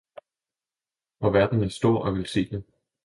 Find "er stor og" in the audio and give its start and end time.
1.63-2.13